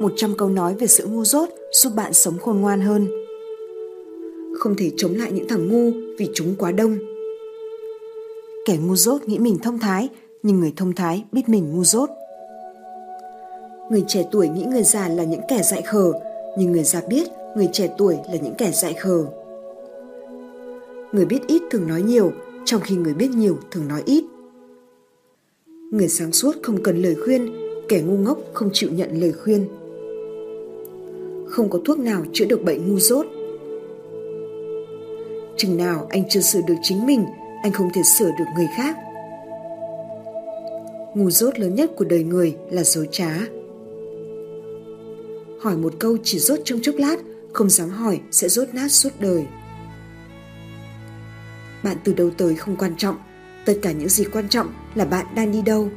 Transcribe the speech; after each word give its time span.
100 0.00 0.34
câu 0.38 0.48
nói 0.48 0.74
về 0.74 0.86
sự 0.86 1.06
ngu 1.06 1.24
dốt 1.24 1.48
giúp 1.72 1.92
bạn 1.96 2.12
sống 2.12 2.38
khôn 2.38 2.60
ngoan 2.60 2.80
hơn. 2.80 3.08
Không 4.58 4.74
thể 4.78 4.90
chống 4.96 5.14
lại 5.14 5.32
những 5.32 5.48
thằng 5.48 5.68
ngu 5.68 5.90
vì 6.18 6.28
chúng 6.34 6.54
quá 6.58 6.72
đông. 6.72 6.98
Kẻ 8.66 8.76
ngu 8.76 8.96
dốt 8.96 9.28
nghĩ 9.28 9.38
mình 9.38 9.58
thông 9.62 9.78
thái, 9.78 10.08
nhưng 10.42 10.60
người 10.60 10.72
thông 10.76 10.94
thái 10.94 11.24
biết 11.32 11.48
mình 11.48 11.72
ngu 11.74 11.84
dốt. 11.84 12.10
Người 13.90 14.04
trẻ 14.08 14.28
tuổi 14.32 14.48
nghĩ 14.48 14.64
người 14.64 14.82
già 14.82 15.08
là 15.08 15.24
những 15.24 15.40
kẻ 15.48 15.62
dại 15.62 15.82
khờ, 15.82 16.12
nhưng 16.58 16.72
người 16.72 16.84
già 16.84 17.02
biết 17.08 17.28
người 17.56 17.68
trẻ 17.72 17.94
tuổi 17.98 18.16
là 18.32 18.36
những 18.42 18.54
kẻ 18.58 18.70
dại 18.72 18.94
khờ. 18.94 19.24
Người 21.12 21.24
biết 21.24 21.40
ít 21.46 21.62
thường 21.70 21.88
nói 21.88 22.02
nhiều, 22.02 22.32
trong 22.64 22.80
khi 22.80 22.96
người 22.96 23.14
biết 23.14 23.30
nhiều 23.30 23.58
thường 23.70 23.88
nói 23.88 24.02
ít. 24.06 24.24
Người 25.90 26.08
sáng 26.08 26.32
suốt 26.32 26.56
không 26.62 26.82
cần 26.82 27.02
lời 27.02 27.16
khuyên, 27.24 27.52
kẻ 27.88 28.00
ngu 28.00 28.16
ngốc 28.16 28.38
không 28.52 28.70
chịu 28.72 28.90
nhận 28.92 29.20
lời 29.20 29.32
khuyên. 29.32 29.68
Không 31.50 31.70
có 31.70 31.78
thuốc 31.84 31.98
nào 31.98 32.24
chữa 32.32 32.44
được 32.44 32.62
bệnh 32.62 32.88
ngu 32.88 32.98
dốt. 32.98 33.26
Chừng 35.56 35.76
nào 35.76 36.06
anh 36.10 36.28
chưa 36.28 36.40
sửa 36.40 36.60
được 36.68 36.74
chính 36.82 37.06
mình, 37.06 37.24
anh 37.62 37.72
không 37.72 37.90
thể 37.94 38.02
sửa 38.02 38.30
được 38.38 38.44
người 38.56 38.68
khác. 38.76 38.96
Ngu 41.14 41.30
dốt 41.30 41.58
lớn 41.58 41.74
nhất 41.74 41.90
của 41.96 42.04
đời 42.04 42.24
người 42.24 42.56
là 42.70 42.82
dối 42.84 43.08
trá. 43.12 43.30
Hỏi 45.60 45.76
một 45.76 45.94
câu 45.98 46.16
chỉ 46.24 46.38
rốt 46.38 46.58
trong 46.64 46.80
chốc 46.82 46.94
lát, 46.98 47.16
không 47.52 47.70
dám 47.70 47.88
hỏi 47.88 48.20
sẽ 48.30 48.48
rốt 48.48 48.68
nát 48.72 48.88
suốt 48.88 49.10
đời. 49.20 49.46
Bạn 51.84 51.96
từ 52.04 52.12
đâu 52.12 52.30
tới 52.38 52.54
không 52.54 52.76
quan 52.76 52.96
trọng, 52.96 53.16
tất 53.64 53.74
cả 53.82 53.92
những 53.92 54.08
gì 54.08 54.24
quan 54.24 54.48
trọng 54.48 54.66
là 54.94 55.04
bạn 55.04 55.26
đang 55.34 55.52
đi 55.52 55.62
đâu. 55.62 55.88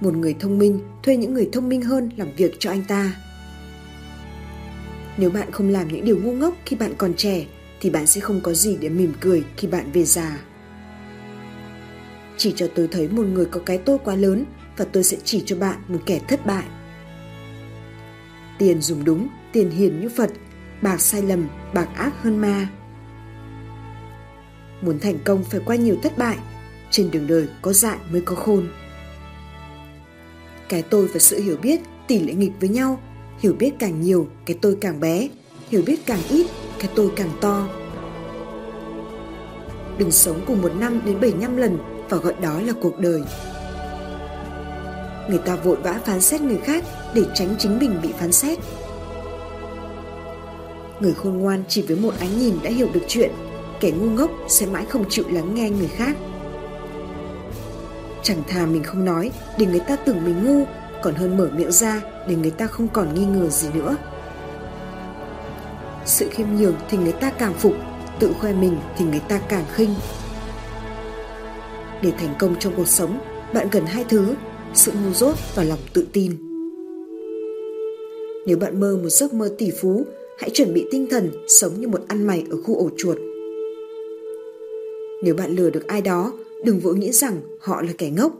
Một 0.00 0.14
người 0.16 0.36
thông 0.40 0.58
minh 0.58 0.80
thuê 1.02 1.16
những 1.16 1.34
người 1.34 1.48
thông 1.52 1.68
minh 1.68 1.82
hơn 1.82 2.10
làm 2.16 2.28
việc 2.36 2.52
cho 2.58 2.70
anh 2.70 2.82
ta. 2.88 3.12
Nếu 5.16 5.30
bạn 5.30 5.52
không 5.52 5.68
làm 5.68 5.88
những 5.88 6.04
điều 6.04 6.18
ngu 6.18 6.32
ngốc 6.32 6.54
khi 6.64 6.76
bạn 6.76 6.94
còn 6.98 7.14
trẻ 7.14 7.44
thì 7.80 7.90
bạn 7.90 8.06
sẽ 8.06 8.20
không 8.20 8.40
có 8.40 8.52
gì 8.52 8.76
để 8.80 8.88
mỉm 8.88 9.12
cười 9.20 9.44
khi 9.56 9.68
bạn 9.68 9.92
về 9.92 10.04
già. 10.04 10.38
Chỉ 12.36 12.52
cho 12.56 12.68
tôi 12.74 12.88
thấy 12.90 13.08
một 13.08 13.22
người 13.22 13.46
có 13.46 13.60
cái 13.66 13.78
tôi 13.78 13.98
quá 14.04 14.14
lớn 14.14 14.44
và 14.76 14.84
tôi 14.92 15.04
sẽ 15.04 15.16
chỉ 15.24 15.42
cho 15.46 15.56
bạn 15.56 15.78
một 15.88 15.98
kẻ 16.06 16.20
thất 16.28 16.46
bại. 16.46 16.64
Tiền 18.58 18.80
dùng 18.80 19.04
đúng, 19.04 19.28
tiền 19.52 19.70
hiền 19.70 20.00
như 20.00 20.08
Phật, 20.16 20.30
bạc 20.82 21.00
sai 21.00 21.22
lầm, 21.22 21.48
bạc 21.74 21.88
ác 21.94 22.22
hơn 22.22 22.38
ma. 22.38 22.68
Muốn 24.80 24.98
thành 25.00 25.18
công 25.24 25.44
phải 25.44 25.60
qua 25.64 25.76
nhiều 25.76 25.96
thất 26.02 26.18
bại, 26.18 26.36
trên 26.90 27.10
đường 27.10 27.26
đời 27.26 27.48
có 27.62 27.72
dại 27.72 27.98
mới 28.10 28.20
có 28.20 28.34
khôn. 28.36 28.68
Cái 30.68 30.82
tôi 30.82 31.06
và 31.06 31.18
sự 31.18 31.40
hiểu 31.40 31.56
biết 31.62 31.80
tỷ 32.06 32.18
lệ 32.18 32.34
nghịch 32.34 32.52
với 32.60 32.68
nhau, 32.68 33.00
hiểu 33.38 33.54
biết 33.58 33.72
càng 33.78 34.00
nhiều, 34.00 34.26
cái 34.46 34.58
tôi 34.60 34.76
càng 34.80 35.00
bé, 35.00 35.28
hiểu 35.70 35.82
biết 35.86 36.06
càng 36.06 36.20
ít, 36.28 36.46
cái 36.78 36.90
tôi 36.94 37.10
càng 37.16 37.30
to. 37.40 37.68
Đừng 39.98 40.10
sống 40.10 40.40
cùng 40.46 40.62
một 40.62 40.72
năm 40.80 41.00
đến 41.04 41.20
75 41.20 41.56
lần 41.56 41.78
và 42.08 42.16
gọi 42.16 42.34
đó 42.40 42.60
là 42.60 42.72
cuộc 42.82 42.98
đời. 42.98 43.22
Người 45.28 45.38
ta 45.38 45.56
vội 45.56 45.76
vã 45.76 46.00
phán 46.04 46.20
xét 46.20 46.40
người 46.40 46.58
khác 46.64 46.84
để 47.14 47.22
tránh 47.34 47.54
chính 47.58 47.78
mình 47.78 47.98
bị 48.02 48.12
phán 48.18 48.32
xét. 48.32 48.58
Người 51.00 51.14
khôn 51.14 51.38
ngoan 51.38 51.64
chỉ 51.68 51.82
với 51.82 51.96
một 51.96 52.14
ánh 52.18 52.38
nhìn 52.38 52.54
đã 52.62 52.70
hiểu 52.70 52.88
được 52.92 53.04
chuyện, 53.08 53.30
kẻ 53.80 53.90
ngu 53.90 54.10
ngốc 54.10 54.30
sẽ 54.48 54.66
mãi 54.66 54.84
không 54.88 55.04
chịu 55.08 55.24
lắng 55.28 55.54
nghe 55.54 55.70
người 55.70 55.88
khác. 55.88 56.16
Chẳng 58.22 58.42
thà 58.48 58.66
mình 58.66 58.82
không 58.82 59.04
nói 59.04 59.30
để 59.58 59.66
người 59.66 59.80
ta 59.80 59.96
tưởng 59.96 60.24
mình 60.24 60.44
ngu, 60.44 60.64
còn 61.02 61.14
hơn 61.14 61.36
mở 61.36 61.48
miệng 61.56 61.72
ra 61.72 62.02
để 62.28 62.36
người 62.36 62.50
ta 62.50 62.66
không 62.66 62.88
còn 62.92 63.14
nghi 63.14 63.24
ngờ 63.24 63.48
gì 63.48 63.68
nữa. 63.74 63.96
Sự 66.04 66.28
khiêm 66.30 66.46
nhường 66.58 66.74
thì 66.88 66.98
người 66.98 67.12
ta 67.12 67.30
càng 67.30 67.54
phục, 67.54 67.74
tự 68.18 68.32
khoe 68.40 68.52
mình 68.52 68.76
thì 68.98 69.04
người 69.04 69.22
ta 69.28 69.40
càng 69.48 69.64
khinh. 69.74 69.94
Để 72.02 72.12
thành 72.18 72.34
công 72.38 72.56
trong 72.58 72.72
cuộc 72.76 72.88
sống, 72.88 73.18
bạn 73.54 73.68
cần 73.70 73.86
hai 73.86 74.04
thứ, 74.08 74.34
sự 74.74 74.92
ngu 74.92 75.12
dốt 75.12 75.34
và 75.54 75.64
lòng 75.64 75.78
tự 75.92 76.06
tin. 76.12 76.32
Nếu 78.46 78.58
bạn 78.58 78.80
mơ 78.80 78.98
một 79.02 79.08
giấc 79.08 79.34
mơ 79.34 79.54
tỷ 79.58 79.70
phú, 79.80 80.04
hãy 80.38 80.50
chuẩn 80.50 80.74
bị 80.74 80.86
tinh 80.90 81.06
thần 81.10 81.30
sống 81.48 81.80
như 81.80 81.88
một 81.88 82.00
ăn 82.08 82.26
mày 82.26 82.44
ở 82.50 82.56
khu 82.62 82.76
ổ 82.78 82.90
chuột. 82.96 83.16
Nếu 85.22 85.34
bạn 85.34 85.56
lừa 85.56 85.70
được 85.70 85.86
ai 85.86 86.02
đó, 86.02 86.32
đừng 86.64 86.80
vội 86.80 86.94
nghĩ 86.94 87.12
rằng 87.12 87.40
họ 87.60 87.82
là 87.82 87.92
kẻ 87.98 88.10
ngốc, 88.10 88.32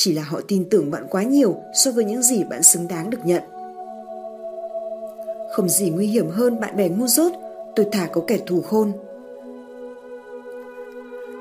chỉ 0.00 0.12
là 0.12 0.22
họ 0.22 0.40
tin 0.48 0.64
tưởng 0.70 0.90
bạn 0.90 1.06
quá 1.10 1.22
nhiều 1.22 1.56
so 1.74 1.90
với 1.90 2.04
những 2.04 2.22
gì 2.22 2.44
bạn 2.44 2.62
xứng 2.62 2.88
đáng 2.88 3.10
được 3.10 3.18
nhận. 3.24 3.42
Không 5.52 5.68
gì 5.68 5.90
nguy 5.90 6.06
hiểm 6.06 6.28
hơn 6.30 6.60
bạn 6.60 6.76
bè 6.76 6.88
ngu 6.88 7.06
dốt, 7.06 7.32
tôi 7.76 7.86
thả 7.92 8.08
có 8.12 8.20
kẻ 8.26 8.38
thù 8.46 8.60
khôn. 8.60 8.92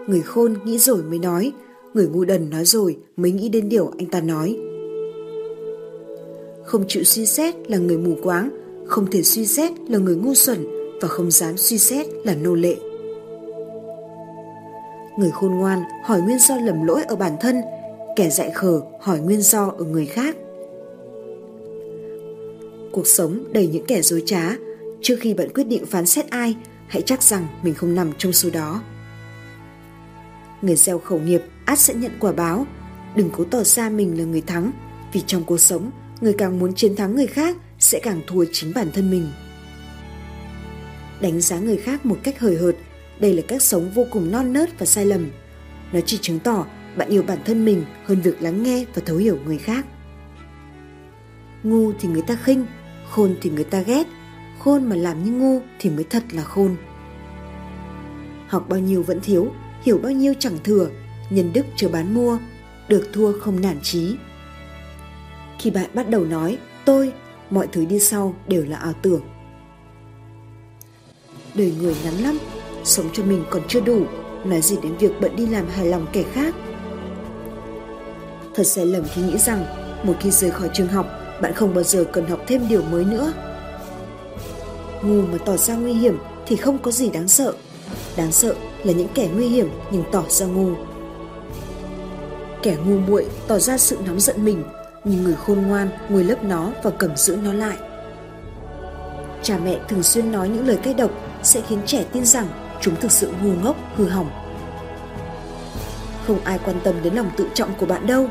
Người 0.08 0.22
khôn 0.22 0.56
nghĩ 0.66 0.78
rồi 0.78 1.04
mới 1.04 1.20
nói, 1.20 1.52
người 1.94 2.08
ngu 2.08 2.26
đần 2.26 2.50
nói 2.50 2.66
rồi 2.66 2.98
mới 3.18 3.32
nghĩ 3.32 3.50
đến 3.50 3.70
điều 3.70 3.92
anh 3.98 4.08
ta 4.08 4.22
nói. 4.22 4.58
Không 6.64 6.86
chịu 6.88 7.04
suy 7.04 7.26
xét 7.26 7.70
là 7.72 7.78
người 7.78 7.98
mù 7.98 8.16
quáng, 8.24 8.50
không 8.88 9.08
thể 9.12 9.24
suy 9.24 9.46
xét 9.46 9.72
là 9.90 9.98
người 9.98 10.16
ngu 10.16 10.34
xuẩn 10.34 10.68
và 11.02 11.08
không 11.08 11.32
dám 11.32 11.58
suy 11.58 11.78
xét 11.78 12.08
là 12.24 12.36
nô 12.36 12.54
lệ. 12.54 12.76
Người 15.20 15.32
khôn 15.32 15.52
ngoan 15.52 15.80
hỏi 16.06 16.22
nguyên 16.22 16.40
do 16.40 16.58
lầm 16.58 16.88
lỗi 16.88 17.04
ở 17.04 17.16
bản 17.16 17.38
thân, 17.42 17.56
kẻ 18.18 18.30
dại 18.30 18.52
khờ 18.52 18.82
hỏi 19.02 19.20
nguyên 19.20 19.42
do 19.42 19.66
ở 19.78 19.84
người 19.84 20.06
khác. 20.06 20.36
Cuộc 22.92 23.08
sống 23.08 23.44
đầy 23.54 23.68
những 23.68 23.86
kẻ 23.86 24.02
dối 24.02 24.24
trá, 24.26 24.56
trước 25.02 25.16
khi 25.20 25.34
bạn 25.34 25.50
quyết 25.54 25.64
định 25.64 25.86
phán 25.86 26.06
xét 26.06 26.30
ai, 26.30 26.56
hãy 26.88 27.02
chắc 27.02 27.24
rằng 27.24 27.48
mình 27.64 27.74
không 27.74 27.96
nằm 27.96 28.12
trong 28.18 28.34
số 28.34 28.50
đó. 28.50 28.84
Người 30.62 30.76
gieo 30.76 31.00
khẩu 31.00 31.20
nghiệp 31.20 31.42
át 31.66 31.80
sẽ 31.80 31.94
nhận 31.94 32.12
quả 32.20 32.32
báo, 32.32 32.66
đừng 33.16 33.30
cố 33.38 33.44
tỏ 33.44 33.64
ra 33.64 33.90
mình 33.90 34.18
là 34.18 34.24
người 34.24 34.42
thắng, 34.42 34.72
vì 35.14 35.22
trong 35.28 35.44
cuộc 35.44 35.60
sống, 35.60 35.92
người 36.22 36.34
càng 36.38 36.60
muốn 36.60 36.74
chiến 36.74 36.96
thắng 36.96 37.16
người 37.16 37.28
khác 37.28 37.58
sẽ 37.80 38.00
càng 38.04 38.22
thua 38.28 38.46
chính 38.52 38.74
bản 38.76 38.92
thân 38.94 39.12
mình. 39.12 39.28
Đánh 41.22 41.42
giá 41.42 41.60
người 41.60 41.78
khác 41.78 42.06
một 42.06 42.18
cách 42.24 42.40
hời 42.40 42.58
hợt, 42.58 42.76
đây 43.20 43.34
là 43.34 43.42
cách 43.48 43.62
sống 43.62 43.92
vô 43.96 44.06
cùng 44.12 44.32
non 44.32 44.54
nớt 44.54 44.80
và 44.80 44.86
sai 44.86 45.06
lầm. 45.06 45.30
Nó 45.94 46.00
chỉ 46.06 46.18
chứng 46.22 46.40
tỏ 46.40 46.66
bạn 46.98 47.10
yêu 47.10 47.24
bản 47.28 47.38
thân 47.46 47.66
mình 47.66 47.86
hơn 48.06 48.22
việc 48.22 48.42
lắng 48.42 48.64
nghe 48.64 48.86
và 48.96 49.02
thấu 49.06 49.18
hiểu 49.18 49.38
người 49.46 49.58
khác. 49.58 49.86
Ngu 51.64 51.92
thì 52.00 52.10
người 52.10 52.22
ta 52.22 52.38
khinh, 52.44 52.66
khôn 53.10 53.36
thì 53.42 53.50
người 53.50 53.64
ta 53.64 53.82
ghét, 53.82 54.08
khôn 54.60 54.90
mà 54.90 54.96
làm 54.96 55.24
như 55.24 55.32
ngu 55.32 55.62
thì 55.80 55.90
mới 55.90 56.04
thật 56.04 56.24
là 56.32 56.44
khôn. 56.44 56.76
Học 58.48 58.66
bao 58.70 58.80
nhiêu 58.80 59.04
vẫn 59.04 59.20
thiếu, 59.24 59.52
hiểu 59.84 60.00
bao 60.04 60.12
nhiêu 60.12 60.34
chẳng 60.40 60.58
thừa, 60.64 60.90
nhân 61.30 61.54
đức 61.54 61.66
chờ 61.76 61.90
bán 61.90 62.14
mua, 62.14 62.38
được 62.88 63.10
thua 63.14 63.40
không 63.40 63.62
nản 63.62 63.78
chí. 63.82 64.16
Khi 65.60 65.72
bạn 65.72 65.90
bắt 65.94 66.10
đầu 66.10 66.26
nói 66.26 66.58
tôi, 66.86 67.14
mọi 67.50 67.68
thứ 67.72 67.86
đi 67.86 68.00
sau 68.00 68.36
đều 68.48 68.66
là 68.66 68.78
ảo 68.78 68.94
tưởng. 69.02 69.22
Đời 71.56 71.74
người 71.82 71.96
ngắn 72.04 72.14
lắm, 72.14 72.38
sống 72.84 73.10
cho 73.14 73.24
mình 73.24 73.44
còn 73.50 73.62
chưa 73.68 73.82
đủ, 73.82 74.06
nói 74.46 74.62
gì 74.62 74.78
đến 74.84 74.98
việc 74.98 75.12
bận 75.22 75.36
đi 75.36 75.48
làm 75.48 75.68
hài 75.68 75.86
lòng 75.86 76.08
kẻ 76.14 76.24
khác. 76.34 76.56
Thật 78.58 78.64
sai 78.64 78.86
lầm 78.86 79.04
khi 79.14 79.22
nghĩ 79.22 79.38
rằng 79.38 79.66
một 80.04 80.14
khi 80.20 80.32
rời 80.32 80.52
khỏi 80.52 80.70
trường 80.74 80.88
học, 80.88 81.06
bạn 81.42 81.54
không 81.54 81.74
bao 81.74 81.84
giờ 81.84 82.06
cần 82.12 82.28
học 82.28 82.40
thêm 82.48 82.68
điều 82.68 82.82
mới 82.82 83.06
nữa. 83.06 83.34
Ngu 85.02 85.22
mà 85.22 85.38
tỏ 85.46 85.58
ra 85.58 85.76
nguy 85.76 85.94
hiểm 85.94 86.18
thì 86.48 86.56
không 86.56 86.78
có 86.80 86.92
gì 86.92 87.10
đáng 87.10 87.28
sợ. 87.28 87.54
Đáng 88.18 88.32
sợ 88.32 88.56
là 88.84 88.94
những 88.94 89.08
kẻ 89.14 89.30
nguy 89.34 89.48
hiểm 89.48 89.70
nhưng 89.92 90.04
tỏ 90.12 90.24
ra 90.30 90.46
ngu. 90.46 90.70
Kẻ 92.64 92.78
ngu 92.86 92.98
muội 93.00 93.26
tỏ 93.48 93.60
ra 93.60 93.78
sự 93.78 93.98
nóng 94.06 94.20
giận 94.20 94.46
mình, 94.46 94.64
nhưng 95.04 95.24
người 95.24 95.36
khôn 95.36 95.62
ngoan 95.62 95.90
ngồi 96.10 96.24
lấp 96.24 96.44
nó 96.44 96.72
và 96.84 96.92
cầm 96.92 97.18
giữ 97.18 97.38
nó 97.44 97.54
lại. 97.54 97.78
Cha 99.44 99.60
mẹ 99.64 99.78
thường 99.88 100.04
xuyên 100.04 100.32
nói 100.32 100.50
những 100.50 100.68
lời 100.68 100.78
cay 100.84 100.94
độc 100.94 101.12
sẽ 101.44 101.62
khiến 101.68 101.80
trẻ 101.86 102.06
tin 102.12 102.26
rằng 102.26 102.48
chúng 102.82 102.96
thực 102.96 103.12
sự 103.12 103.32
ngu 103.44 103.54
ngốc, 103.64 103.76
hư 103.96 104.08
hỏng. 104.08 104.30
Không 106.28 106.40
ai 106.44 106.60
quan 106.66 106.76
tâm 106.84 106.96
đến 107.04 107.14
lòng 107.14 107.30
tự 107.38 107.48
trọng 107.54 107.74
của 107.80 107.86
bạn 107.86 108.08
đâu. 108.08 108.28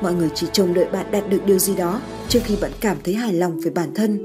Mọi 0.00 0.14
người 0.14 0.28
chỉ 0.34 0.46
trông 0.52 0.74
đợi 0.74 0.84
bạn 0.92 1.06
đạt 1.10 1.30
được 1.30 1.40
điều 1.46 1.58
gì 1.58 1.76
đó 1.76 2.00
trước 2.28 2.40
khi 2.44 2.56
bạn 2.60 2.70
cảm 2.80 2.96
thấy 3.04 3.14
hài 3.14 3.32
lòng 3.32 3.60
về 3.60 3.70
bản 3.70 3.94
thân. 3.94 4.18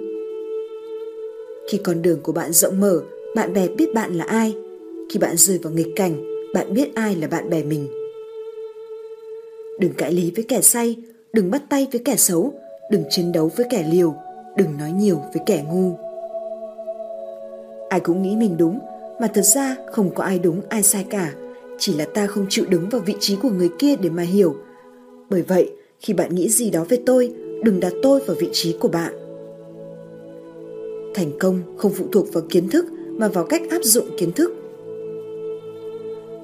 Khi 1.71 1.77
con 1.83 2.01
đường 2.01 2.19
của 2.23 2.31
bạn 2.31 2.51
rộng 2.53 2.79
mở, 2.79 3.01
bạn 3.35 3.53
bè 3.53 3.68
biết 3.68 3.94
bạn 3.94 4.13
là 4.13 4.23
ai. 4.23 4.56
Khi 5.13 5.19
bạn 5.19 5.38
rơi 5.38 5.57
vào 5.57 5.73
nghịch 5.73 5.91
cảnh, 5.95 6.23
bạn 6.53 6.73
biết 6.73 6.95
ai 6.95 7.15
là 7.15 7.27
bạn 7.27 7.50
bè 7.50 7.63
mình. 7.63 7.88
Đừng 9.79 9.94
cãi 9.94 10.13
lý 10.13 10.31
với 10.35 10.45
kẻ 10.47 10.62
say, 10.62 10.95
đừng 11.33 11.51
bắt 11.51 11.62
tay 11.69 11.88
với 11.91 12.01
kẻ 12.06 12.15
xấu, 12.15 12.53
đừng 12.91 13.03
chiến 13.09 13.31
đấu 13.31 13.51
với 13.56 13.65
kẻ 13.69 13.88
liều, 13.91 14.15
đừng 14.57 14.77
nói 14.77 14.91
nhiều 14.91 15.21
với 15.33 15.44
kẻ 15.45 15.63
ngu. 15.68 15.97
Ai 17.89 18.00
cũng 18.00 18.21
nghĩ 18.21 18.35
mình 18.35 18.57
đúng, 18.57 18.79
mà 19.21 19.27
thật 19.27 19.41
ra 19.41 19.75
không 19.91 20.09
có 20.15 20.23
ai 20.23 20.39
đúng 20.39 20.62
ai 20.69 20.83
sai 20.83 21.06
cả, 21.09 21.33
chỉ 21.79 21.94
là 21.94 22.06
ta 22.13 22.27
không 22.27 22.45
chịu 22.50 22.65
đứng 22.69 22.89
vào 22.89 23.01
vị 23.01 23.15
trí 23.19 23.35
của 23.35 23.50
người 23.50 23.69
kia 23.79 23.95
để 23.95 24.09
mà 24.09 24.23
hiểu. 24.23 24.56
Bởi 25.31 25.42
vậy, 25.42 25.72
khi 26.00 26.13
bạn 26.13 26.36
nghĩ 26.36 26.50
gì 26.50 26.69
đó 26.69 26.86
về 26.89 27.00
tôi, 27.06 27.33
đừng 27.63 27.80
đặt 27.80 27.94
tôi 28.04 28.19
vào 28.19 28.36
vị 28.39 28.50
trí 28.51 28.75
của 28.80 28.88
bạn. 28.88 29.13
Thành 31.16 31.31
công 31.39 31.62
không 31.78 31.92
phụ 31.92 32.06
thuộc 32.12 32.33
vào 32.33 32.44
kiến 32.50 32.69
thức 32.69 32.86
mà 33.07 33.28
vào 33.28 33.45
cách 33.45 33.62
áp 33.69 33.83
dụng 33.83 34.06
kiến 34.18 34.31
thức. 34.31 34.54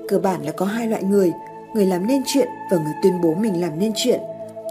Cơ 0.07 0.19
bản 0.19 0.45
là 0.45 0.51
có 0.51 0.65
hai 0.65 0.87
loại 0.87 1.03
người 1.03 1.31
người 1.75 1.85
làm 1.85 2.07
nên 2.07 2.21
chuyện 2.27 2.47
và 2.71 2.77
người 2.77 2.93
tuyên 3.03 3.13
bố 3.23 3.33
mình 3.33 3.61
làm 3.61 3.79
nên 3.79 3.91
chuyện. 3.95 4.19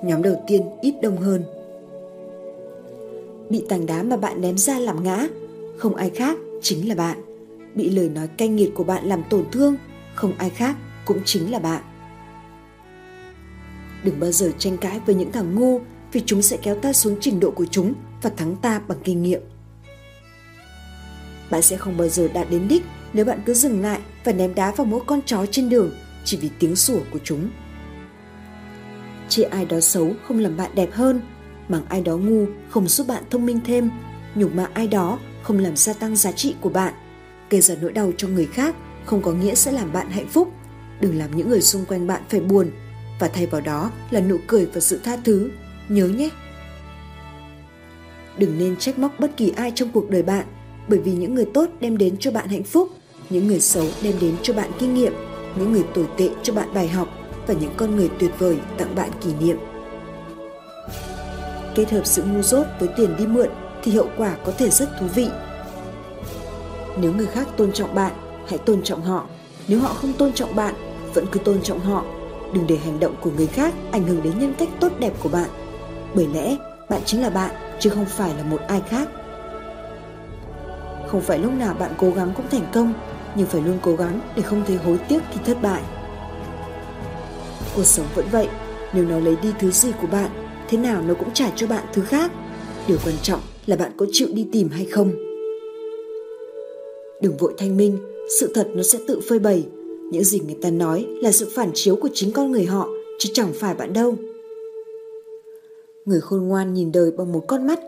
Nhóm 0.04 0.22
đầu 0.22 0.42
tiên 0.46 0.62
ít 0.80 0.94
đông 1.02 1.16
hơn. 1.16 1.42
Bị 3.50 3.64
tảng 3.68 3.86
đá 3.86 4.02
mà 4.02 4.16
bạn 4.16 4.40
ném 4.40 4.58
ra 4.58 4.78
làm 4.78 5.04
ngã 5.04 5.28
không 5.76 5.94
ai 5.94 6.10
khác 6.10 6.38
chính 6.62 6.88
là 6.88 6.94
bạn. 6.94 7.18
Bị 7.74 7.90
lời 7.90 8.08
nói 8.08 8.28
cay 8.38 8.48
nghiệt 8.48 8.70
của 8.74 8.84
bạn 8.84 9.06
làm 9.06 9.22
tổn 9.30 9.44
thương 9.52 9.76
không 10.14 10.32
ai 10.38 10.50
khác 10.50 10.76
cũng 11.04 11.18
chính 11.24 11.50
là 11.50 11.58
bạn 11.58 11.82
đừng 14.06 14.20
bao 14.20 14.32
giờ 14.32 14.50
tranh 14.58 14.76
cãi 14.76 15.00
với 15.06 15.14
những 15.14 15.32
thằng 15.32 15.54
ngu, 15.54 15.80
vì 16.12 16.22
chúng 16.26 16.42
sẽ 16.42 16.56
kéo 16.62 16.74
ta 16.74 16.92
xuống 16.92 17.16
trình 17.20 17.40
độ 17.40 17.50
của 17.50 17.66
chúng 17.66 17.94
và 18.22 18.30
thắng 18.30 18.56
ta 18.56 18.80
bằng 18.88 18.98
kinh 19.04 19.22
nghiệm. 19.22 19.40
Bạn 21.50 21.62
sẽ 21.62 21.76
không 21.76 21.96
bao 21.96 22.08
giờ 22.08 22.28
đạt 22.34 22.50
đến 22.50 22.68
đích 22.68 22.82
nếu 23.12 23.24
bạn 23.24 23.40
cứ 23.46 23.54
dừng 23.54 23.82
lại 23.82 24.00
và 24.24 24.32
ném 24.32 24.54
đá 24.54 24.72
vào 24.72 24.84
mỗi 24.84 25.00
con 25.06 25.20
chó 25.26 25.46
trên 25.46 25.68
đường 25.68 25.90
chỉ 26.24 26.36
vì 26.36 26.50
tiếng 26.58 26.76
sủa 26.76 26.98
của 27.10 27.18
chúng. 27.24 27.50
Chê 29.28 29.42
ai 29.42 29.64
đó 29.64 29.80
xấu 29.80 30.12
không 30.28 30.38
làm 30.38 30.56
bạn 30.56 30.70
đẹp 30.74 30.88
hơn, 30.92 31.20
mắng 31.68 31.84
ai 31.88 32.00
đó 32.00 32.16
ngu 32.16 32.46
không 32.70 32.88
giúp 32.88 33.06
bạn 33.06 33.22
thông 33.30 33.46
minh 33.46 33.60
thêm, 33.64 33.90
nhục 34.34 34.54
mạ 34.54 34.68
ai 34.74 34.88
đó 34.88 35.18
không 35.42 35.58
làm 35.58 35.76
gia 35.76 35.92
tăng 35.92 36.16
giá 36.16 36.32
trị 36.32 36.54
của 36.60 36.68
bạn, 36.68 36.94
gây 37.50 37.60
ra 37.60 37.74
nỗi 37.80 37.92
đau 37.92 38.12
cho 38.16 38.28
người 38.28 38.46
khác 38.46 38.76
không 39.04 39.22
có 39.22 39.32
nghĩa 39.32 39.54
sẽ 39.54 39.72
làm 39.72 39.92
bạn 39.92 40.10
hạnh 40.10 40.28
phúc. 40.28 40.52
Đừng 41.00 41.18
làm 41.18 41.36
những 41.36 41.48
người 41.48 41.60
xung 41.60 41.84
quanh 41.84 42.06
bạn 42.06 42.22
phải 42.28 42.40
buồn 42.40 42.70
và 43.18 43.28
thay 43.28 43.46
vào 43.46 43.60
đó 43.60 43.90
là 44.10 44.20
nụ 44.20 44.36
cười 44.46 44.66
và 44.66 44.80
sự 44.80 45.00
tha 45.04 45.16
thứ. 45.24 45.50
Nhớ 45.88 46.06
nhé. 46.08 46.28
Đừng 48.38 48.58
nên 48.58 48.76
trách 48.76 48.98
móc 48.98 49.20
bất 49.20 49.36
kỳ 49.36 49.52
ai 49.56 49.72
trong 49.74 49.88
cuộc 49.92 50.10
đời 50.10 50.22
bạn, 50.22 50.46
bởi 50.88 50.98
vì 50.98 51.12
những 51.12 51.34
người 51.34 51.46
tốt 51.54 51.70
đem 51.80 51.98
đến 51.98 52.16
cho 52.20 52.30
bạn 52.30 52.48
hạnh 52.48 52.64
phúc, 52.64 52.88
những 53.30 53.46
người 53.46 53.60
xấu 53.60 53.86
đem 54.02 54.14
đến 54.20 54.36
cho 54.42 54.54
bạn 54.54 54.70
kinh 54.78 54.94
nghiệm, 54.94 55.12
những 55.56 55.72
người 55.72 55.84
tồi 55.94 56.06
tệ 56.16 56.28
cho 56.42 56.52
bạn 56.52 56.74
bài 56.74 56.88
học 56.88 57.08
và 57.46 57.54
những 57.60 57.72
con 57.76 57.96
người 57.96 58.10
tuyệt 58.18 58.30
vời 58.38 58.56
tặng 58.78 58.94
bạn 58.94 59.10
kỷ 59.20 59.30
niệm. 59.40 59.56
Kết 61.74 61.90
hợp 61.90 62.06
sự 62.06 62.22
ngu 62.22 62.42
dốt 62.42 62.66
với 62.78 62.88
tiền 62.96 63.16
đi 63.18 63.26
mượn 63.26 63.48
thì 63.82 63.92
hậu 63.92 64.08
quả 64.16 64.36
có 64.44 64.52
thể 64.52 64.70
rất 64.70 64.88
thú 65.00 65.06
vị. 65.14 65.28
Nếu 67.00 67.12
người 67.12 67.26
khác 67.26 67.48
tôn 67.56 67.72
trọng 67.72 67.94
bạn, 67.94 68.12
hãy 68.48 68.58
tôn 68.58 68.82
trọng 68.82 69.02
họ. 69.02 69.26
Nếu 69.68 69.80
họ 69.80 69.94
không 69.94 70.12
tôn 70.12 70.32
trọng 70.32 70.56
bạn, 70.56 70.74
vẫn 71.14 71.26
cứ 71.32 71.40
tôn 71.40 71.62
trọng 71.62 71.80
họ 71.80 72.04
đừng 72.56 72.66
để 72.66 72.76
hành 72.76 73.00
động 73.00 73.14
của 73.20 73.30
người 73.36 73.46
khác 73.46 73.74
ảnh 73.92 74.02
hưởng 74.06 74.22
đến 74.22 74.38
nhân 74.38 74.54
cách 74.58 74.68
tốt 74.80 74.92
đẹp 74.98 75.12
của 75.22 75.28
bạn. 75.28 75.50
Bởi 76.14 76.26
lẽ, 76.34 76.56
bạn 76.90 77.00
chính 77.04 77.22
là 77.22 77.30
bạn, 77.30 77.54
chứ 77.80 77.90
không 77.90 78.04
phải 78.04 78.34
là 78.36 78.42
một 78.42 78.60
ai 78.68 78.82
khác. 78.88 79.08
Không 81.08 81.20
phải 81.20 81.38
lúc 81.38 81.52
nào 81.52 81.74
bạn 81.78 81.92
cố 81.98 82.10
gắng 82.10 82.32
cũng 82.36 82.46
thành 82.50 82.66
công, 82.72 82.94
nhưng 83.34 83.46
phải 83.46 83.60
luôn 83.60 83.78
cố 83.82 83.96
gắng 83.96 84.20
để 84.36 84.42
không 84.42 84.62
thấy 84.66 84.76
hối 84.76 84.98
tiếc 85.08 85.18
khi 85.30 85.40
thất 85.44 85.62
bại. 85.62 85.82
Cuộc 87.76 87.84
sống 87.84 88.06
vẫn 88.14 88.26
vậy, 88.30 88.48
nếu 88.92 89.04
nó 89.04 89.18
lấy 89.18 89.36
đi 89.42 89.48
thứ 89.58 89.70
gì 89.70 89.92
của 90.00 90.06
bạn, 90.06 90.30
thế 90.68 90.78
nào 90.78 91.02
nó 91.02 91.14
cũng 91.14 91.32
trả 91.34 91.50
cho 91.56 91.66
bạn 91.66 91.84
thứ 91.92 92.02
khác. 92.02 92.32
Điều 92.88 92.98
quan 93.04 93.14
trọng 93.22 93.40
là 93.66 93.76
bạn 93.76 93.92
có 93.96 94.06
chịu 94.12 94.28
đi 94.32 94.46
tìm 94.52 94.68
hay 94.68 94.84
không. 94.84 95.12
Đừng 97.22 97.36
vội 97.36 97.54
thanh 97.58 97.76
minh, 97.76 97.98
sự 98.40 98.52
thật 98.54 98.68
nó 98.74 98.82
sẽ 98.82 98.98
tự 99.08 99.20
phơi 99.28 99.38
bày 99.38 99.64
những 100.10 100.24
gì 100.24 100.40
người 100.40 100.56
ta 100.62 100.70
nói 100.70 101.06
là 101.22 101.32
sự 101.32 101.48
phản 101.54 101.70
chiếu 101.74 101.96
của 101.96 102.08
chính 102.14 102.32
con 102.32 102.52
người 102.52 102.64
họ, 102.64 102.88
chứ 103.18 103.30
chẳng 103.32 103.52
phải 103.54 103.74
bạn 103.74 103.92
đâu. 103.92 104.14
Người 106.04 106.20
khôn 106.20 106.48
ngoan 106.48 106.74
nhìn 106.74 106.92
đời 106.92 107.10
bằng 107.10 107.32
một 107.32 107.44
con 107.46 107.66
mắt 107.66 107.80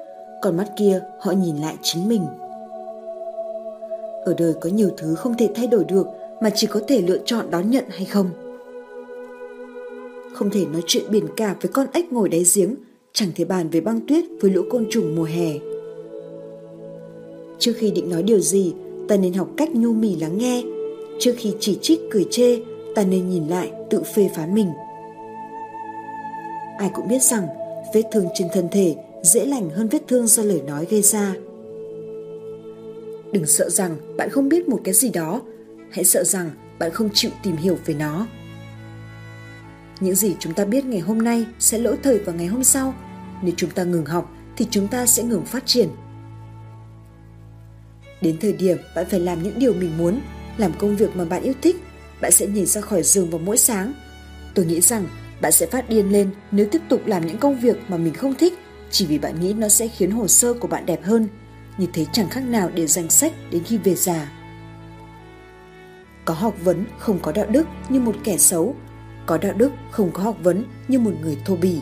còn 0.43 0.57
mắt 0.57 0.69
kia 0.79 1.01
họ 1.21 1.33
nhìn 1.33 1.57
lại 1.57 1.77
chính 1.83 2.09
mình. 2.09 2.23
Ở 4.25 4.35
đời 4.39 4.55
có 4.61 4.71
nhiều 4.71 4.91
thứ 4.97 5.15
không 5.15 5.35
thể 5.39 5.49
thay 5.55 5.67
đổi 5.67 5.85
được 5.85 6.07
mà 6.41 6.51
chỉ 6.55 6.67
có 6.67 6.81
thể 6.89 7.03
lựa 7.03 7.19
chọn 7.25 7.51
đón 7.51 7.71
nhận 7.71 7.85
hay 7.89 8.05
không? 8.05 8.31
Không 10.33 10.51
thể 10.51 10.67
nói 10.73 10.83
chuyện 10.87 11.05
biển 11.11 11.27
cả 11.37 11.57
với 11.63 11.73
con 11.73 11.87
ếch 11.93 12.13
ngồi 12.13 12.29
đáy 12.29 12.45
giếng, 12.55 12.75
chẳng 13.13 13.29
thể 13.37 13.45
bàn 13.45 13.69
về 13.69 13.81
băng 13.81 14.01
tuyết 14.09 14.25
với 14.41 14.51
lũ 14.51 14.63
côn 14.71 14.87
trùng 14.91 15.17
mùa 15.17 15.25
hè. 15.25 15.59
Trước 17.59 17.73
khi 17.77 17.91
định 17.91 18.11
nói 18.11 18.23
điều 18.23 18.41
gì, 18.41 18.75
ta 19.09 19.17
nên 19.17 19.33
học 19.33 19.49
cách 19.57 19.75
nhu 19.75 19.93
mì 19.93 20.17
lắng 20.17 20.39
nghe 20.39 20.63
trước 21.19 21.35
khi 21.39 21.55
chỉ 21.61 21.79
trích, 21.83 22.01
cười 22.11 22.27
chê, 22.31 22.59
ta 22.95 23.05
nên 23.05 23.31
nhìn 23.31 23.49
lại, 23.49 23.73
tự 23.91 24.03
phê 24.15 24.31
phán 24.35 24.55
mình. 24.55 24.71
Ai 26.79 26.91
cũng 26.95 27.09
biết 27.09 27.23
rằng, 27.23 27.47
vết 27.95 28.03
thương 28.13 28.29
trên 28.35 28.49
thân 28.53 28.69
thể 28.73 28.97
dễ 29.23 29.47
lành 29.47 29.71
hơn 29.71 29.89
vết 29.89 30.03
thương 30.09 30.27
do 30.27 30.43
lời 30.43 30.63
nói 30.67 30.87
gây 30.91 31.03
ra. 31.03 31.35
Đừng 33.33 33.47
sợ 33.47 33.71
rằng 33.71 33.97
bạn 34.17 34.31
không 34.31 34.49
biết 34.49 34.69
một 34.69 34.81
cái 34.85 34.95
gì 34.95 35.11
đó. 35.11 35.43
Hãy 35.91 36.05
sợ 36.05 36.25
rằng 36.25 36.51
bạn 36.79 36.91
không 36.91 37.09
chịu 37.15 37.31
tìm 37.43 37.57
hiểu 37.57 37.79
về 37.87 37.95
nó. 37.95 38.27
Những 40.01 40.15
gì 40.15 40.37
chúng 40.39 40.55
ta 40.55 40.65
biết 40.65 40.85
ngày 40.85 41.01
hôm 41.01 41.19
nay 41.19 41.47
sẽ 41.59 41.79
lỗi 41.79 41.97
thời 42.03 42.19
vào 42.19 42.35
ngày 42.35 42.47
hôm 42.47 42.65
sau. 42.65 42.95
Nếu 43.43 43.53
chúng 43.57 43.71
ta 43.71 43.85
ngừng 43.85 44.05
học 44.05 44.31
thì 44.57 44.67
chúng 44.71 44.89
ta 44.89 45.07
sẽ 45.07 45.23
ngừng 45.23 45.45
phát 45.45 45.67
triển. 45.67 45.89
Đến 48.21 48.37
thời 48.41 48.53
điểm 48.53 48.79
bạn 48.97 49.07
phải 49.11 49.21
làm 49.21 49.43
những 49.43 49.59
điều 49.59 49.73
mình 49.73 49.99
muốn 49.99 50.21
làm 50.59 50.73
công 50.79 50.97
việc 50.97 51.17
mà 51.17 51.25
bạn 51.25 51.43
yêu 51.43 51.55
thích, 51.63 51.77
bạn 52.21 52.33
sẽ 52.33 52.47
nhảy 52.47 52.67
ra 52.67 52.81
khỏi 52.81 53.03
giường 53.03 53.31
vào 53.31 53.41
mỗi 53.45 53.59
sáng. 53.59 53.93
Tôi 54.55 54.67
nghĩ 54.67 54.81
rằng 54.81 55.07
bạn 55.41 55.53
sẽ 55.53 55.67
phát 55.67 55.89
điên 55.89 56.13
lên 56.13 56.31
nếu 56.51 56.67
tiếp 56.73 56.83
tục 56.89 57.07
làm 57.07 57.27
những 57.27 57.39
công 57.39 57.61
việc 57.61 57.77
mà 57.89 57.97
mình 57.97 58.15
không 58.15 58.35
thích, 58.35 58.59
chỉ 58.91 59.07
vì 59.07 59.19
bạn 59.19 59.41
nghĩ 59.41 59.53
nó 59.53 59.69
sẽ 59.69 59.89
khiến 59.89 60.11
hồ 60.11 60.29
sơ 60.29 60.55
của 60.55 60.69
bạn 60.69 60.87
đẹp 60.87 61.05
hơn. 61.05 61.29
Như 61.79 61.87
thế 61.93 62.07
chẳng 62.13 62.31
khác 62.31 62.41
nào 62.41 62.71
để 62.75 62.87
danh 62.87 63.11
sách 63.11 63.33
đến 63.51 63.65
khi 63.65 63.79
về 63.79 63.95
già. 63.95 64.33
Có 66.25 66.35
học 66.35 66.55
vấn 66.65 66.85
không 66.99 67.19
có 67.23 67.33
đạo 67.33 67.47
đức 67.47 67.67
như 67.89 68.01
một 68.01 68.17
kẻ 68.25 68.37
xấu, 68.37 68.75
có 69.27 69.39
đạo 69.39 69.53
đức 69.53 69.73
không 69.91 70.11
có 70.13 70.23
học 70.23 70.37
vấn 70.43 70.65
như 70.89 70.99
một 70.99 71.13
người 71.21 71.39
thô 71.45 71.57
bỉ. 71.57 71.81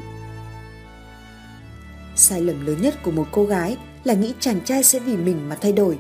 Sai 2.17 2.41
lầm 2.41 2.67
lớn 2.67 2.83
nhất 2.83 3.03
của 3.03 3.11
một 3.11 3.27
cô 3.33 3.45
gái 3.45 3.77
là 4.05 4.15
nghĩ 4.15 4.35
chàng 4.41 4.61
trai 4.61 4.83
sẽ 4.83 4.99
vì 4.99 5.17
mình 5.17 5.49
mà 5.49 5.57
thay 5.61 5.73
đổi 5.73 5.99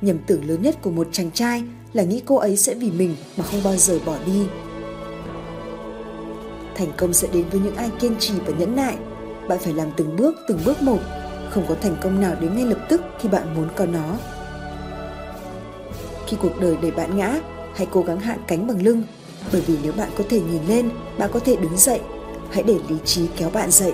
nhầm 0.00 0.18
tưởng 0.26 0.48
lớn 0.48 0.62
nhất 0.62 0.76
của 0.82 0.90
một 0.90 1.08
chàng 1.12 1.30
trai 1.30 1.62
là 1.92 2.02
nghĩ 2.02 2.22
cô 2.26 2.36
ấy 2.36 2.56
sẽ 2.56 2.74
vì 2.74 2.90
mình 2.90 3.16
mà 3.36 3.44
không 3.44 3.60
bao 3.64 3.76
giờ 3.76 3.98
bỏ 4.06 4.16
đi. 4.26 4.46
Thành 6.74 6.92
công 6.96 7.12
sẽ 7.12 7.28
đến 7.32 7.44
với 7.50 7.60
những 7.60 7.76
ai 7.76 7.90
kiên 8.00 8.16
trì 8.18 8.34
và 8.46 8.52
nhẫn 8.58 8.76
nại. 8.76 8.96
Bạn 9.48 9.58
phải 9.58 9.72
làm 9.72 9.90
từng 9.96 10.16
bước 10.16 10.34
từng 10.48 10.58
bước 10.64 10.82
một. 10.82 10.98
Không 11.50 11.64
có 11.68 11.74
thành 11.74 11.96
công 12.02 12.20
nào 12.20 12.36
đến 12.40 12.56
ngay 12.56 12.66
lập 12.66 12.86
tức 12.88 13.00
khi 13.20 13.28
bạn 13.28 13.54
muốn 13.54 13.68
có 13.76 13.86
nó. 13.86 14.16
Khi 16.26 16.36
cuộc 16.42 16.60
đời 16.60 16.76
đẩy 16.82 16.90
bạn 16.90 17.16
ngã, 17.16 17.40
hãy 17.74 17.86
cố 17.90 18.02
gắng 18.02 18.20
hạ 18.20 18.36
cánh 18.46 18.66
bằng 18.66 18.82
lưng. 18.82 19.02
Bởi 19.52 19.60
vì 19.60 19.76
nếu 19.82 19.92
bạn 19.92 20.08
có 20.18 20.24
thể 20.28 20.40
nhìn 20.40 20.62
lên, 20.68 20.90
bạn 21.18 21.30
có 21.32 21.40
thể 21.40 21.56
đứng 21.56 21.76
dậy. 21.76 22.00
Hãy 22.50 22.62
để 22.62 22.76
lý 22.88 22.96
trí 23.04 23.26
kéo 23.36 23.50
bạn 23.50 23.70
dậy. 23.70 23.92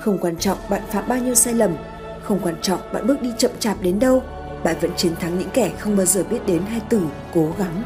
Không 0.00 0.18
quan 0.18 0.36
trọng 0.36 0.58
bạn 0.70 0.82
phạm 0.90 1.08
bao 1.08 1.18
nhiêu 1.18 1.34
sai 1.34 1.54
lầm 1.54 1.76
không 2.28 2.40
quan 2.42 2.54
trọng 2.62 2.80
bạn 2.92 3.06
bước 3.06 3.22
đi 3.22 3.30
chậm 3.38 3.50
chạp 3.58 3.82
đến 3.82 3.98
đâu, 3.98 4.22
bạn 4.64 4.76
vẫn 4.80 4.90
chiến 4.96 5.12
thắng 5.20 5.38
những 5.38 5.48
kẻ 5.54 5.72
không 5.78 5.96
bao 5.96 6.06
giờ 6.06 6.24
biết 6.30 6.38
đến 6.46 6.62
hai 6.62 6.80
từ, 6.90 7.00
cố 7.34 7.52
gắng. 7.58 7.82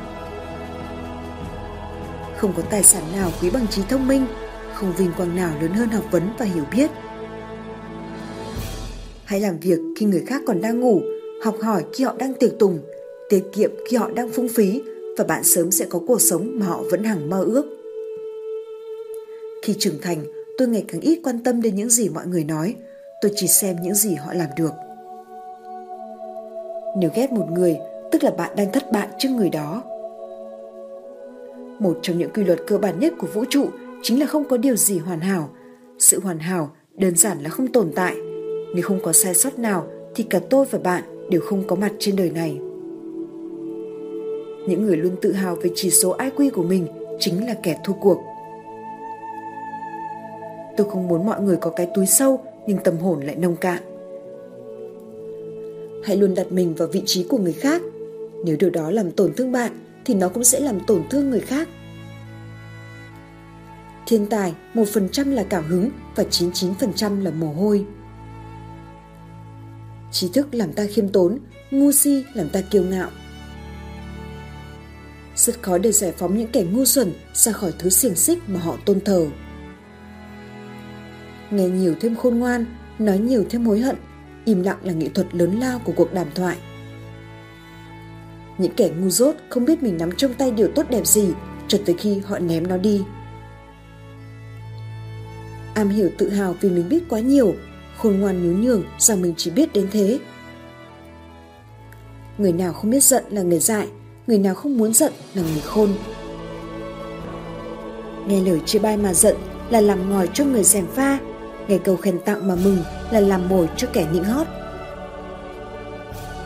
Không 2.36 2.52
có 2.56 2.62
tài 2.70 2.82
sản 2.82 3.02
nào 3.12 3.30
quý 3.42 3.50
bằng 3.50 3.66
trí 3.70 3.82
thông 3.88 4.08
minh, 4.08 4.26
không 4.74 4.92
vinh 4.96 5.12
quang 5.16 5.36
nào 5.36 5.50
lớn 5.60 5.72
hơn 5.72 5.88
học 5.88 6.04
vấn 6.10 6.22
và 6.38 6.44
hiểu 6.44 6.64
biết. 6.76 6.90
Hãy 9.24 9.40
làm 9.40 9.58
việc 9.58 9.78
khi 9.96 10.06
người 10.06 10.24
khác 10.26 10.42
còn 10.46 10.60
đang 10.60 10.80
ngủ, 10.80 11.00
học 11.42 11.56
hỏi 11.62 11.84
khi 11.92 12.04
họ 12.04 12.14
đang 12.18 12.34
tiệc 12.34 12.58
tùng, 12.58 12.78
tiết 13.28 13.42
kiệm 13.52 13.70
khi 13.88 13.96
họ 13.96 14.10
đang 14.10 14.30
phung 14.30 14.48
phí 14.48 14.82
và 15.18 15.24
bạn 15.24 15.44
sớm 15.44 15.70
sẽ 15.70 15.86
có 15.88 16.00
cuộc 16.06 16.20
sống 16.20 16.50
mà 16.58 16.66
họ 16.66 16.82
vẫn 16.90 17.04
hằng 17.04 17.30
mơ 17.30 17.44
ước. 17.44 17.64
Khi 19.62 19.74
trưởng 19.78 19.98
thành, 20.02 20.24
tôi 20.58 20.68
ngày 20.68 20.84
càng 20.88 21.00
ít 21.00 21.20
quan 21.24 21.44
tâm 21.44 21.62
đến 21.62 21.74
những 21.74 21.90
gì 21.90 22.08
mọi 22.08 22.26
người 22.26 22.44
nói 22.44 22.74
tôi 23.20 23.32
chỉ 23.34 23.46
xem 23.46 23.76
những 23.82 23.94
gì 23.94 24.14
họ 24.14 24.32
làm 24.32 24.48
được. 24.56 24.72
Nếu 26.96 27.10
ghét 27.14 27.32
một 27.32 27.46
người, 27.50 27.78
tức 28.12 28.24
là 28.24 28.30
bạn 28.30 28.50
đang 28.56 28.72
thất 28.72 28.92
bại 28.92 29.08
trước 29.18 29.28
người 29.28 29.50
đó. 29.50 29.82
Một 31.78 31.98
trong 32.02 32.18
những 32.18 32.30
quy 32.34 32.44
luật 32.44 32.58
cơ 32.66 32.78
bản 32.78 32.98
nhất 32.98 33.12
của 33.18 33.26
vũ 33.26 33.44
trụ 33.50 33.66
chính 34.02 34.20
là 34.20 34.26
không 34.26 34.44
có 34.44 34.56
điều 34.56 34.76
gì 34.76 34.98
hoàn 34.98 35.20
hảo. 35.20 35.48
Sự 35.98 36.20
hoàn 36.20 36.38
hảo 36.38 36.70
đơn 36.94 37.16
giản 37.16 37.38
là 37.42 37.50
không 37.50 37.66
tồn 37.66 37.92
tại. 37.94 38.14
Nếu 38.74 38.82
không 38.82 39.00
có 39.02 39.12
sai 39.12 39.34
sót 39.34 39.58
nào, 39.58 39.86
thì 40.14 40.24
cả 40.24 40.40
tôi 40.50 40.66
và 40.70 40.78
bạn 40.78 41.28
đều 41.30 41.40
không 41.40 41.62
có 41.66 41.76
mặt 41.76 41.92
trên 41.98 42.16
đời 42.16 42.30
này. 42.30 42.58
Những 44.68 44.82
người 44.86 44.96
luôn 44.96 45.16
tự 45.22 45.32
hào 45.32 45.54
về 45.54 45.70
chỉ 45.74 45.90
số 45.90 46.16
IQ 46.16 46.50
của 46.50 46.62
mình 46.62 46.86
chính 47.18 47.46
là 47.46 47.54
kẻ 47.62 47.80
thua 47.84 47.92
cuộc. 47.92 48.18
Tôi 50.76 50.90
không 50.90 51.08
muốn 51.08 51.26
mọi 51.26 51.40
người 51.40 51.56
có 51.56 51.70
cái 51.70 51.88
túi 51.94 52.06
sâu 52.06 52.40
nhưng 52.70 52.78
tâm 52.84 52.98
hồn 52.98 53.20
lại 53.20 53.36
nông 53.36 53.56
cạn 53.56 53.82
hãy 56.04 56.16
luôn 56.16 56.34
đặt 56.34 56.52
mình 56.52 56.74
vào 56.74 56.88
vị 56.88 57.02
trí 57.06 57.26
của 57.28 57.38
người 57.38 57.52
khác 57.52 57.82
nếu 58.44 58.56
điều 58.56 58.70
đó 58.70 58.90
làm 58.90 59.10
tổn 59.10 59.34
thương 59.34 59.52
bạn 59.52 59.72
thì 60.04 60.14
nó 60.14 60.28
cũng 60.28 60.44
sẽ 60.44 60.60
làm 60.60 60.80
tổn 60.86 61.02
thương 61.10 61.30
người 61.30 61.40
khác 61.40 61.68
thiên 64.10 64.26
tài 64.26 64.54
1% 64.74 65.32
là 65.32 65.44
cảm 65.48 65.64
hứng 65.64 65.90
và 66.16 66.24
99% 66.30 67.22
là 67.22 67.30
mồ 67.30 67.52
hôi. 67.52 67.86
Trí 70.12 70.28
thức 70.28 70.54
làm 70.54 70.72
ta 70.72 70.86
khiêm 70.94 71.08
tốn, 71.08 71.38
ngu 71.70 71.92
si 71.92 72.24
làm 72.34 72.48
ta 72.48 72.60
kiêu 72.60 72.82
ngạo. 72.82 73.10
Rất 75.36 75.62
khó 75.62 75.78
để 75.78 75.92
giải 75.92 76.12
phóng 76.12 76.38
những 76.38 76.52
kẻ 76.52 76.64
ngu 76.72 76.84
xuẩn 76.84 77.12
ra 77.34 77.52
khỏi 77.52 77.72
thứ 77.78 77.90
xiềng 77.90 78.14
xích 78.14 78.38
mà 78.46 78.60
họ 78.60 78.76
tôn 78.84 79.00
thờ. 79.00 79.26
Nghe 81.50 81.68
nhiều 81.68 81.94
thêm 82.00 82.16
khôn 82.16 82.38
ngoan, 82.38 82.64
nói 82.98 83.18
nhiều 83.18 83.44
thêm 83.50 83.66
hối 83.66 83.80
hận, 83.80 83.96
im 84.44 84.62
lặng 84.62 84.78
là 84.82 84.92
nghệ 84.92 85.08
thuật 85.08 85.34
lớn 85.34 85.60
lao 85.60 85.78
của 85.78 85.92
cuộc 85.96 86.12
đàm 86.12 86.26
thoại. 86.34 86.56
Những 88.58 88.72
kẻ 88.76 88.90
ngu 88.98 89.08
dốt 89.08 89.36
không 89.48 89.64
biết 89.64 89.82
mình 89.82 89.98
nắm 89.98 90.10
trong 90.16 90.34
tay 90.34 90.50
điều 90.50 90.68
tốt 90.74 90.86
đẹp 90.90 91.06
gì 91.06 91.28
cho 91.68 91.78
tới 91.86 91.94
khi 91.98 92.18
họ 92.18 92.38
ném 92.38 92.66
nó 92.66 92.76
đi. 92.76 93.02
Am 95.74 95.88
hiểu 95.88 96.10
tự 96.18 96.28
hào 96.28 96.54
vì 96.60 96.70
mình 96.70 96.88
biết 96.88 97.02
quá 97.08 97.20
nhiều, 97.20 97.54
khôn 97.98 98.20
ngoan 98.20 98.42
nhún 98.42 98.60
nhường 98.60 98.84
rằng 98.98 99.22
mình 99.22 99.34
chỉ 99.36 99.50
biết 99.50 99.72
đến 99.72 99.88
thế. 99.92 100.18
Người 102.38 102.52
nào 102.52 102.72
không 102.72 102.90
biết 102.90 103.04
giận 103.04 103.24
là 103.30 103.42
người 103.42 103.58
dại, 103.58 103.88
người 104.26 104.38
nào 104.38 104.54
không 104.54 104.78
muốn 104.78 104.94
giận 104.94 105.12
là 105.34 105.42
người 105.42 105.62
khôn. 105.64 105.92
Nghe 108.26 108.40
lời 108.40 108.60
chia 108.66 108.78
bai 108.78 108.96
mà 108.96 109.14
giận 109.14 109.36
là 109.70 109.80
làm 109.80 110.10
ngòi 110.10 110.28
cho 110.34 110.44
người 110.44 110.64
dèm 110.64 110.86
pha, 110.86 111.18
ngày 111.70 111.80
cầu 111.84 111.96
khen 111.96 112.18
tặng 112.18 112.48
mà 112.48 112.54
mừng 112.54 112.78
là 113.10 113.20
làm 113.20 113.48
mồi 113.48 113.68
cho 113.76 113.88
kẻ 113.92 114.06
nịnh 114.12 114.24
hót. 114.24 114.46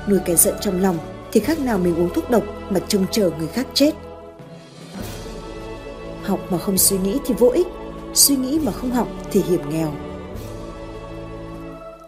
Nuôi 0.08 0.18
cái 0.24 0.36
giận 0.36 0.54
trong 0.60 0.82
lòng 0.82 0.98
thì 1.32 1.40
khác 1.40 1.60
nào 1.60 1.78
mình 1.78 1.96
uống 1.96 2.14
thuốc 2.14 2.30
độc 2.30 2.42
mà 2.70 2.80
trông 2.88 3.06
chờ 3.10 3.30
người 3.38 3.48
khác 3.48 3.66
chết. 3.74 3.90
Học 6.22 6.40
mà 6.50 6.58
không 6.58 6.78
suy 6.78 6.98
nghĩ 6.98 7.18
thì 7.26 7.34
vô 7.38 7.48
ích, 7.48 7.66
suy 8.14 8.36
nghĩ 8.36 8.60
mà 8.62 8.72
không 8.72 8.90
học 8.90 9.08
thì 9.30 9.42
hiểm 9.42 9.70
nghèo. 9.70 9.92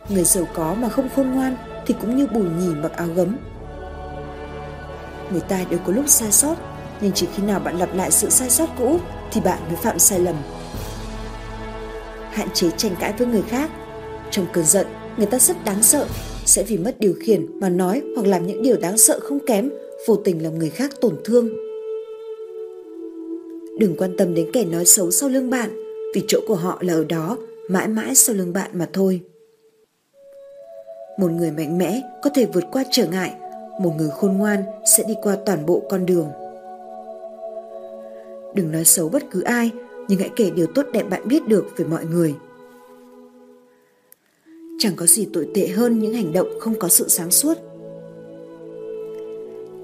Người 0.08 0.24
giàu 0.24 0.44
có 0.54 0.74
mà 0.74 0.88
không 0.88 1.08
khôn 1.16 1.30
ngoan 1.30 1.56
thì 1.86 1.94
cũng 2.00 2.16
như 2.16 2.26
bùi 2.26 2.44
nhì 2.44 2.74
mặc 2.74 2.92
áo 2.92 3.08
gấm. 3.14 3.36
Người 5.30 5.40
ta 5.40 5.64
đều 5.70 5.78
có 5.86 5.92
lúc 5.92 6.04
sai 6.08 6.32
sót, 6.32 6.54
nhưng 7.00 7.12
chỉ 7.12 7.28
khi 7.34 7.42
nào 7.42 7.60
bạn 7.60 7.78
lặp 7.78 7.94
lại 7.94 8.10
sự 8.10 8.30
sai 8.30 8.50
sót 8.50 8.68
cũ 8.78 8.98
thì 9.32 9.40
bạn 9.40 9.58
mới 9.66 9.76
phạm 9.76 9.98
sai 9.98 10.18
lầm. 10.18 10.34
Hạn 12.36 12.48
chế 12.54 12.70
tranh 12.76 12.92
cãi 13.00 13.14
với 13.18 13.26
người 13.26 13.42
khác. 13.48 13.70
Trong 14.30 14.46
cơn 14.52 14.64
giận, 14.64 14.86
người 15.16 15.26
ta 15.26 15.38
rất 15.38 15.56
đáng 15.64 15.82
sợ, 15.82 16.06
sẽ 16.44 16.62
vì 16.62 16.78
mất 16.78 17.00
điều 17.00 17.14
khiển 17.20 17.60
mà 17.60 17.68
nói 17.68 18.02
hoặc 18.16 18.26
làm 18.26 18.46
những 18.46 18.62
điều 18.62 18.76
đáng 18.76 18.98
sợ 18.98 19.20
không 19.22 19.38
kém, 19.46 19.70
vô 20.06 20.16
tình 20.16 20.42
làm 20.42 20.58
người 20.58 20.70
khác 20.70 20.90
tổn 21.00 21.16
thương. 21.24 21.48
Đừng 23.78 23.96
quan 23.98 24.16
tâm 24.18 24.34
đến 24.34 24.50
kẻ 24.52 24.64
nói 24.64 24.84
xấu 24.84 25.10
sau 25.10 25.28
lưng 25.28 25.50
bạn, 25.50 25.70
vì 26.14 26.22
chỗ 26.28 26.40
của 26.46 26.54
họ 26.54 26.78
là 26.80 26.94
ở 26.94 27.04
đó, 27.04 27.36
mãi 27.68 27.88
mãi 27.88 28.14
sau 28.14 28.36
lưng 28.36 28.52
bạn 28.52 28.70
mà 28.72 28.88
thôi. 28.92 29.20
Một 31.18 31.30
người 31.30 31.50
mạnh 31.50 31.78
mẽ 31.78 32.00
có 32.22 32.30
thể 32.34 32.46
vượt 32.52 32.64
qua 32.72 32.84
trở 32.90 33.06
ngại, 33.06 33.34
một 33.80 33.92
người 33.98 34.10
khôn 34.10 34.32
ngoan 34.32 34.62
sẽ 34.96 35.04
đi 35.08 35.14
qua 35.22 35.36
toàn 35.46 35.66
bộ 35.66 35.82
con 35.90 36.06
đường. 36.06 36.28
Đừng 38.54 38.72
nói 38.72 38.84
xấu 38.84 39.08
bất 39.08 39.22
cứ 39.30 39.42
ai, 39.42 39.70
nhưng 40.08 40.18
hãy 40.18 40.30
kể 40.36 40.50
điều 40.50 40.66
tốt 40.66 40.86
đẹp 40.92 41.10
bạn 41.10 41.28
biết 41.28 41.48
được 41.48 41.66
về 41.76 41.84
mọi 41.84 42.04
người. 42.04 42.34
Chẳng 44.78 44.92
có 44.96 45.06
gì 45.06 45.28
tồi 45.32 45.48
tệ 45.54 45.66
hơn 45.68 45.98
những 45.98 46.14
hành 46.14 46.32
động 46.32 46.48
không 46.60 46.74
có 46.78 46.88
sự 46.88 47.08
sáng 47.08 47.30
suốt. 47.30 47.58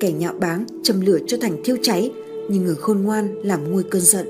Kẻ 0.00 0.12
nhạo 0.12 0.34
báng 0.40 0.66
châm 0.82 1.00
lửa 1.00 1.18
cho 1.26 1.36
thành 1.40 1.62
thiêu 1.64 1.76
cháy, 1.82 2.12
nhưng 2.48 2.64
người 2.64 2.74
khôn 2.74 3.02
ngoan 3.02 3.34
làm 3.42 3.72
nguôi 3.72 3.82
cơn 3.82 4.02
giận. 4.02 4.26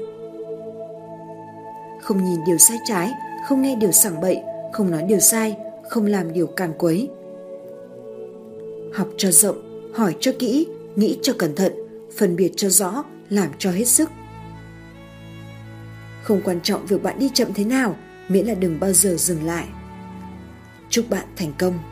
Không 2.03 2.25
nhìn 2.25 2.41
điều 2.47 2.59
sai 2.59 2.79
trái, 2.89 3.11
không 3.49 3.63
nghe 3.63 3.77
điều 3.77 3.93
sảng 3.93 4.21
bậy, 4.21 4.37
không 4.73 4.91
nói 4.91 5.03
điều 5.09 5.21
sai, 5.21 5.57
không 5.91 6.07
làm 6.07 6.33
điều 6.33 6.47
càn 6.47 6.73
quấy. 6.79 7.09
Học 8.93 9.09
cho 9.17 9.31
rộng, 9.31 9.91
hỏi 9.95 10.17
cho 10.21 10.33
kỹ, 10.39 10.67
nghĩ 10.97 11.19
cho 11.23 11.33
cẩn 11.39 11.55
thận, 11.55 11.73
phân 12.17 12.37
biệt 12.37 12.53
cho 12.57 12.69
rõ, 12.69 13.05
làm 13.31 13.49
cho 13.59 13.71
hết 13.71 13.85
sức. 13.85 14.11
Không 16.23 16.41
quan 16.45 16.61
trọng 16.61 16.87
việc 16.87 17.03
bạn 17.03 17.19
đi 17.19 17.31
chậm 17.35 17.53
thế 17.55 17.65
nào, 17.65 17.97
miễn 18.29 18.47
là 18.47 18.55
đừng 18.55 18.81
bao 18.81 18.93
giờ 18.93 19.17
dừng 19.17 19.45
lại. 19.45 19.67
Chúc 20.89 21.11
bạn 21.11 21.27
thành 21.37 21.53
công. 21.59 21.92